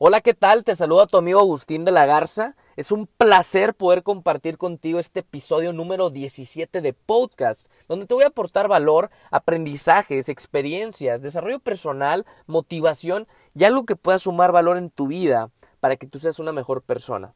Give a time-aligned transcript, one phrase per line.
[0.00, 0.62] Hola, ¿qué tal?
[0.62, 2.54] Te saluda tu amigo Agustín de la Garza.
[2.76, 8.22] Es un placer poder compartir contigo este episodio número 17 de podcast, donde te voy
[8.22, 13.26] a aportar valor, aprendizajes, experiencias, desarrollo personal, motivación
[13.56, 15.50] y algo que pueda sumar valor en tu vida
[15.80, 17.34] para que tú seas una mejor persona.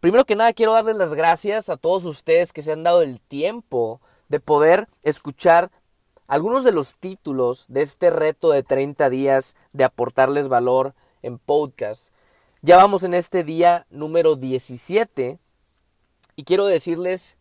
[0.00, 3.20] Primero que nada, quiero darles las gracias a todos ustedes que se han dado el
[3.20, 4.00] tiempo
[4.30, 5.70] de poder escuchar
[6.32, 12.08] algunos de los títulos de este reto de 30 días de aportarles valor en podcast.
[12.62, 15.38] Ya vamos en este día número 17
[16.34, 17.36] y quiero decirles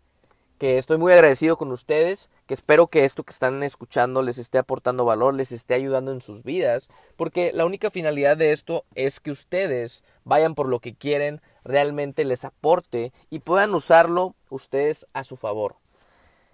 [0.57, 4.57] que estoy muy agradecido con ustedes, que espero que esto que están escuchando les esté
[4.57, 9.21] aportando valor, les esté ayudando en sus vidas, porque la única finalidad de esto es
[9.21, 15.23] que ustedes vayan por lo que quieren, realmente les aporte y puedan usarlo ustedes a
[15.23, 15.80] su favor.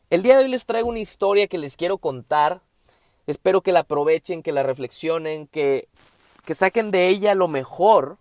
[0.09, 2.61] El día de hoy les traigo una historia que les quiero contar.
[3.25, 5.89] Espero que la aprovechen, que la reflexionen, que,
[6.45, 8.17] que saquen de ella lo mejor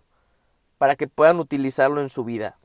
[0.77, 2.59] para que puedan utilizarlo en su vida.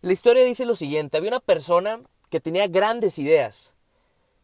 [0.00, 3.72] La historia dice lo siguiente, había una persona que tenía grandes ideas,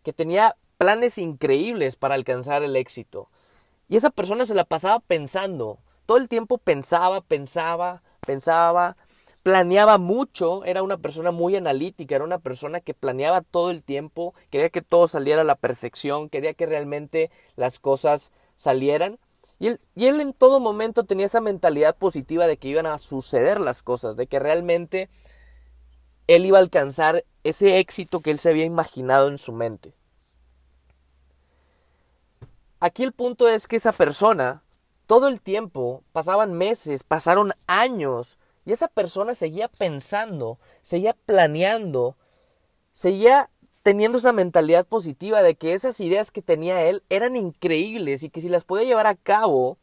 [0.03, 3.29] que tenía planes increíbles para alcanzar el éxito.
[3.89, 8.97] Y esa persona se la pasaba pensando, todo el tiempo pensaba, pensaba, pensaba,
[9.49, 14.35] planeaba mucho, era una persona muy analítica, era una persona que planeaba todo el tiempo,
[14.51, 19.19] quería que todo saliera a la perfección, quería que realmente las cosas salieran.
[19.59, 22.99] Y él, y él en todo momento tenía esa mentalidad positiva de que iban a
[22.99, 25.09] suceder las cosas, de que realmente
[26.27, 29.95] él iba a alcanzar ese éxito que él se había imaginado en su mente.
[32.81, 34.63] Aquí el punto es que esa persona,
[35.07, 38.37] todo el tiempo, pasaban meses, pasaron años,
[38.69, 42.17] y esa persona seguía pensando, seguía planeando,
[42.93, 43.49] seguía
[43.83, 48.43] teniendo esa mentalidad positiva de que esas ideas que tenía él eran increíbles y que
[48.43, 49.79] si las podía llevar a cabo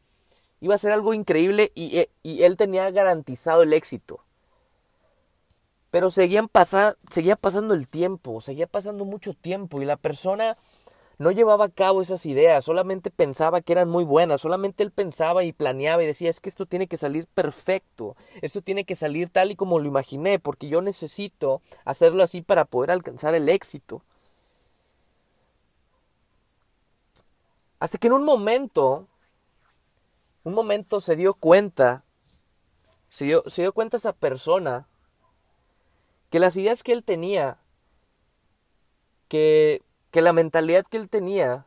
[0.60, 4.20] iba a ser algo increíble y, eh, él tenía garantizado el éxito.
[5.90, 6.48] Pero seguían
[7.10, 10.56] seguía pasando el tiempo, seguía pasando mucho tiempo y la persona
[11.18, 15.44] no llevaba a cabo esas ideas, solamente pensaba que eran muy buenas, solamente él pensaba
[15.44, 19.30] y planeaba y decía, es que esto tiene que salir perfecto, esto tiene que salir
[19.30, 24.02] tal y como lo imaginé, porque yo necesito hacerlo así para poder alcanzar el éxito.
[27.78, 29.06] Hasta que en un momento,
[30.44, 32.04] un momento se dio cuenta,
[33.08, 34.86] se dio, se dio cuenta esa persona,
[36.30, 37.58] que las ideas que él tenía,
[39.28, 39.82] que
[40.16, 41.66] que la mentalidad que él tenía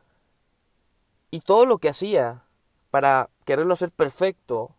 [1.29, 2.41] y todo lo que hacía
[2.89, 4.71] para quererlo hacer perfecto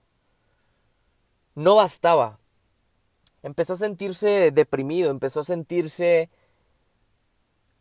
[1.54, 2.40] no bastaba.
[3.44, 6.30] Empezó a sentirse deprimido, empezó a sentirse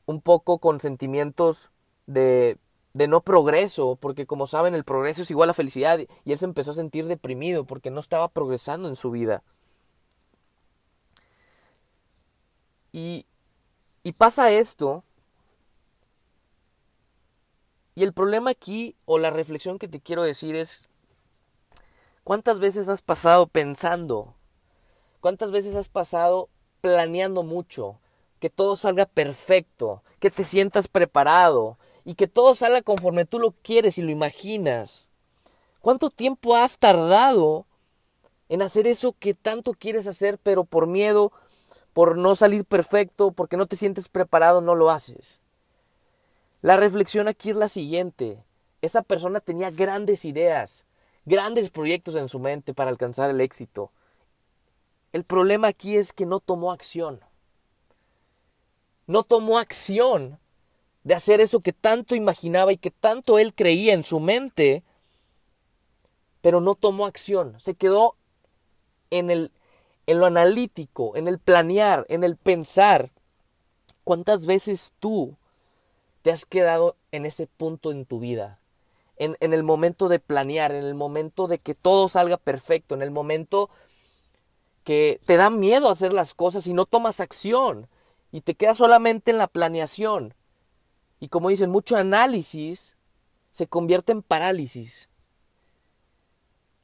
[0.06, 1.72] un poco con sentimientos
[2.06, 2.60] de,
[2.94, 6.46] de no progreso, porque como saben el progreso es igual a felicidad y él se
[6.46, 9.42] empezó a sentir deprimido porque no estaba progresando en su vida.
[12.92, 13.26] Y,
[14.04, 15.04] y pasa esto
[18.00, 20.88] y el problema aquí, o la reflexión que te quiero decir es,
[22.24, 24.36] ¿cuántas veces has pasado pensando?
[25.20, 26.48] ¿Cuántas veces has pasado
[26.80, 28.00] planeando mucho?
[28.40, 33.52] Que todo salga perfecto, que te sientas preparado y que todo salga conforme tú lo
[33.64, 35.10] quieres y lo imaginas.
[35.82, 37.66] ¿Cuánto tiempo has tardado
[38.48, 41.34] en hacer eso que tanto quieres hacer, pero por miedo,
[41.92, 45.42] por no salir perfecto, porque no te sientes preparado, no lo haces?
[46.62, 48.44] La reflexión aquí es la siguiente.
[48.82, 50.86] Esa persona tenía grandes ideas,
[51.26, 53.92] grandes proyectos en su mente para alcanzar el éxito.
[55.14, 57.22] El problema aquí es que no tomó acción.
[59.08, 60.38] No tomó acción
[61.04, 64.84] de hacer eso que tanto imaginaba y que tanto él creía en su mente,
[66.42, 67.58] pero no tomó acción.
[67.62, 68.16] Se quedó
[69.10, 69.52] en, el,
[70.08, 73.12] en lo analítico, en el planear, en el pensar.
[74.04, 75.39] ¿Cuántas veces tú
[76.22, 78.60] te has quedado en ese punto en tu vida.
[79.18, 83.02] En, en, el momento de planear, en el momento de que todo salga perfecto, en
[83.02, 83.70] el momento
[84.84, 87.88] que te da miedo hacer las cosas y no tomas acción
[88.32, 90.34] y te quedas solamente en la planeación.
[91.20, 92.96] Y como dicen, mucho análisis
[93.52, 95.10] se convierte en parálisis.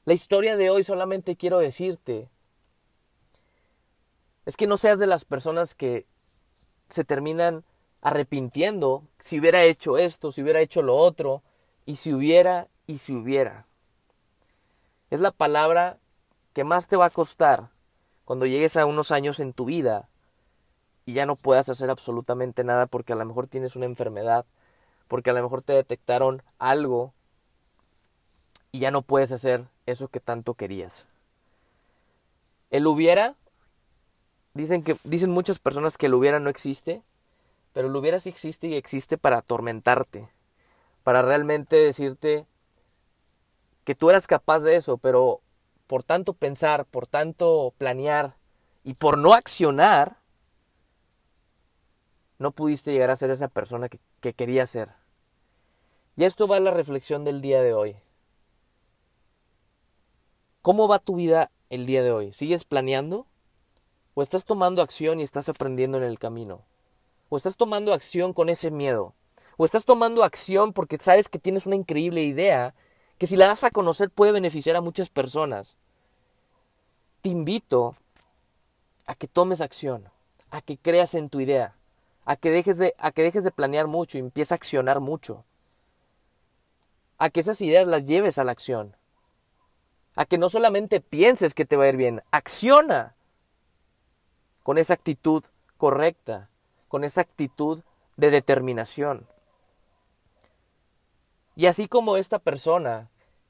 [0.05, 2.29] La historia de hoy solamente quiero decirte
[4.45, 6.05] es que no seas de las personas que
[6.89, 7.63] se terminan
[8.01, 11.41] arrepintiendo si hubiera hecho esto, si hubiera hecho lo otro,
[11.85, 13.65] y si hubiera, y si hubiera.
[15.09, 15.97] Es la palabra
[16.53, 17.69] que más te va a costar
[18.25, 20.09] cuando llegues a unos años en tu vida
[21.05, 24.45] y ya no puedas hacer absolutamente nada porque a lo mejor tienes una enfermedad,
[25.07, 27.13] porque a lo mejor te detectaron algo
[28.71, 31.05] y ya no puedes hacer eso que tanto querías.
[32.71, 33.35] El hubiera,
[34.53, 37.03] dicen, que, dicen muchas personas que el hubiera no existe,
[37.75, 40.29] pero el hubiera sí existe y existe para atormentarte,
[41.03, 42.47] para realmente decirte
[43.83, 45.41] que tú eras capaz de eso, pero
[45.85, 48.37] por tanto pensar, por tanto planear
[48.85, 50.19] y por no accionar,
[52.39, 54.91] no pudiste llegar a ser esa persona que, que querías ser.
[56.15, 57.97] Y esto va a la reflexión del día de hoy.
[60.61, 62.31] ¿Cómo va tu vida el día de hoy?
[62.31, 63.27] ¿Sigues planeando?
[64.13, 66.63] ¿O estás tomando acción y estás aprendiendo en el camino?
[67.29, 69.13] ¿O estás tomando acción con ese miedo?
[69.57, 72.75] ¿O estás tomando acción porque sabes que tienes una increíble idea
[73.17, 75.77] que si la das a conocer puede beneficiar a muchas personas?
[77.21, 77.95] Te invito
[79.07, 80.09] a que tomes acción,
[80.51, 81.75] a que creas en tu idea,
[82.25, 85.45] a que dejes de, a que dejes de planear mucho y empieces a accionar mucho.
[87.17, 88.95] A que esas ideas las lleves a la acción.
[90.15, 93.15] A que no solamente pienses que te va a ir bien, acciona
[94.63, 95.43] con esa actitud
[95.77, 96.49] correcta,
[96.87, 97.83] con esa actitud
[98.17, 99.27] de determinación.
[101.55, 103.09] Y así como esta persona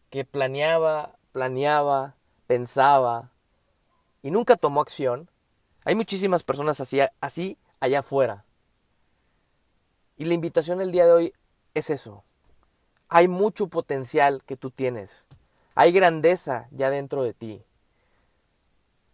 [0.10, 2.16] que planeaba, planeaba,
[2.48, 3.32] pensaba
[4.22, 5.30] y nunca tomó acción,
[5.84, 8.46] hay muchísimas personas así, así allá afuera.
[10.18, 11.34] Y la invitación el día de hoy
[11.74, 12.24] es eso.
[13.10, 15.26] Hay mucho potencial que tú tienes.
[15.76, 17.64] Hay grandeza ya dentro de ti.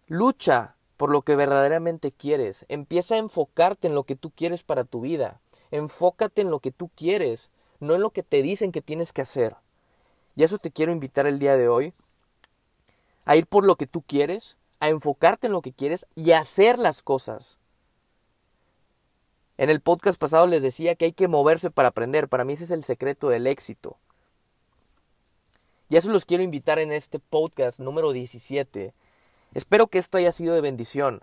[0.07, 2.63] Lucha por lo que verdaderamente quieres.
[2.69, 5.41] Empieza a enfocarte en lo que tú quieres para tu vida.
[5.71, 7.49] Enfócate en lo que tú quieres,
[7.79, 9.55] no en lo que te dicen que tienes que hacer.
[10.35, 11.95] Y eso te quiero invitar el día de hoy.
[13.25, 16.39] A ir por lo que tú quieres, a enfocarte en lo que quieres y a
[16.41, 17.57] hacer las cosas.
[19.57, 22.27] En el podcast pasado les decía que hay que moverse para aprender.
[22.27, 23.97] Para mí ese es el secreto del éxito.
[25.89, 28.93] Y eso los quiero invitar en este podcast número 17.
[29.53, 31.21] Espero que esto haya sido de bendición.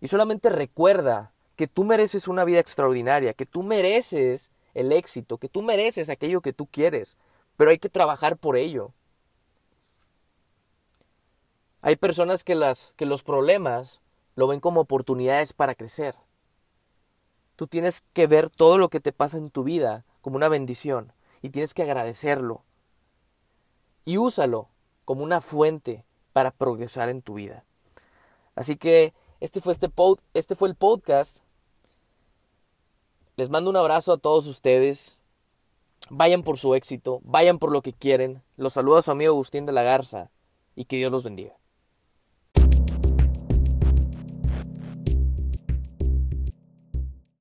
[0.00, 5.48] Y solamente recuerda que tú mereces una vida extraordinaria, que tú mereces el éxito, que
[5.48, 7.16] tú mereces aquello que tú quieres,
[7.56, 8.92] pero hay que trabajar por ello.
[11.82, 14.00] Hay personas que, las, que los problemas
[14.36, 16.14] lo ven como oportunidades para crecer.
[17.56, 21.12] Tú tienes que ver todo lo que te pasa en tu vida como una bendición
[21.42, 22.62] y tienes que agradecerlo.
[24.04, 24.68] Y úsalo
[25.04, 27.64] como una fuente para progresar en tu vida.
[28.54, 31.38] Así que este fue, este, pod, este fue el podcast.
[33.36, 35.18] Les mando un abrazo a todos ustedes.
[36.10, 38.42] Vayan por su éxito, vayan por lo que quieren.
[38.56, 40.30] Los saluda su amigo Agustín de la Garza
[40.74, 41.57] y que Dios los bendiga.